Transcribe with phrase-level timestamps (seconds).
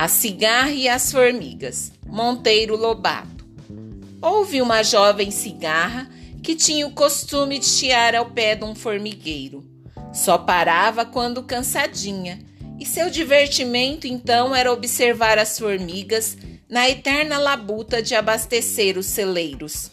[0.00, 1.92] A cigarra e as formigas.
[2.06, 3.46] Monteiro Lobato.
[4.22, 6.08] Houve uma jovem cigarra
[6.42, 9.62] que tinha o costume de chiar ao pé de um formigueiro.
[10.10, 12.38] Só parava quando cansadinha,
[12.78, 16.34] e seu divertimento então era observar as formigas
[16.66, 19.90] na eterna labuta de abastecer os celeiros.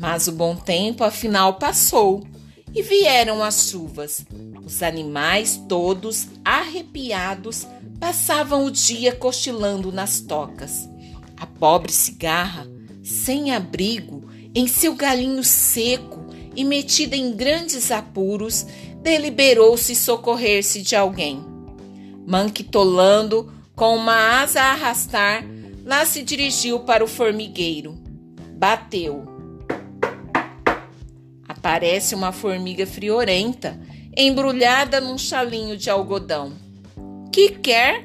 [0.00, 2.26] Mas o bom tempo afinal passou
[2.74, 4.24] e vieram as chuvas.
[4.64, 7.66] Os animais todos arrepiados
[8.00, 10.88] passavam o dia cochilando nas tocas.
[11.36, 12.66] A pobre cigarra,
[13.02, 18.66] sem abrigo, em seu galinho seco e metida em grandes apuros,
[19.02, 21.44] deliberou-se socorrer-se de alguém.
[22.26, 25.44] Manquitolando, com uma asa a arrastar,
[25.84, 27.98] lá se dirigiu para o formigueiro.
[28.56, 29.31] Bateu.
[31.62, 33.78] Aparece uma formiga friorenta,
[34.16, 36.54] embrulhada num chalinho de algodão.
[37.32, 38.04] Que quer?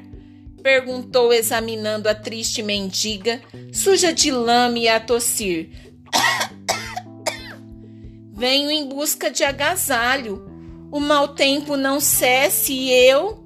[0.62, 3.40] perguntou, examinando a triste mendiga,
[3.72, 5.70] suja de lame e a tossir.
[8.32, 10.48] Venho em busca de agasalho.
[10.92, 13.44] O mau tempo não cesse e eu.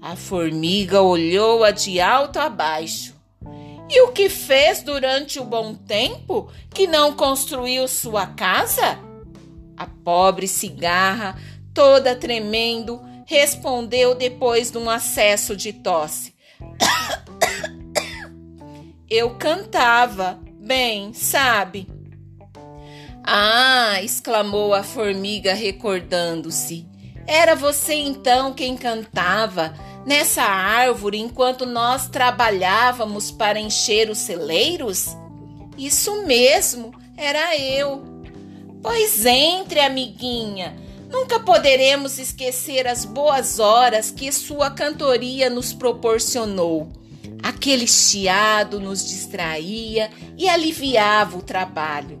[0.00, 3.14] A formiga olhou-a de alto a baixo.
[3.90, 9.09] E o que fez durante o bom tempo que não construiu sua casa?
[9.80, 11.40] A pobre cigarra,
[11.72, 16.34] toda tremendo, respondeu depois de um acesso de tosse.
[19.08, 21.88] Eu cantava, bem, sabe?
[23.24, 24.02] Ah!
[24.02, 26.86] exclamou a formiga, recordando-se.
[27.26, 35.16] Era você então quem cantava nessa árvore enquanto nós trabalhávamos para encher os celeiros?
[35.78, 38.09] Isso mesmo, era eu.
[38.82, 40.74] Pois entre, amiguinha.
[41.10, 46.88] Nunca poderemos esquecer as boas horas que sua cantoria nos proporcionou.
[47.42, 52.20] Aquele chiado nos distraía e aliviava o trabalho.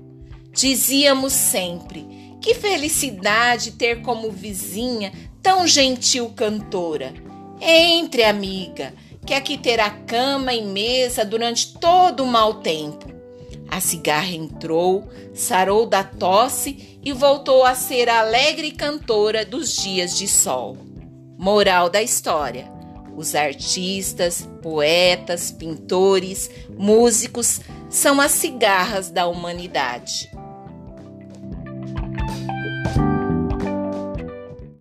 [0.52, 2.06] Dizíamos sempre:
[2.40, 7.14] que felicidade ter como vizinha tão gentil cantora.
[7.60, 8.92] Entre, amiga,
[9.24, 13.19] que aqui terá cama e mesa durante todo o mau tempo.
[13.70, 20.18] A cigarra entrou, sarou da tosse e voltou a ser a alegre cantora dos dias
[20.18, 20.76] de sol.
[21.38, 22.68] Moral da história:
[23.16, 30.30] os artistas, poetas, pintores, músicos são as cigarras da humanidade.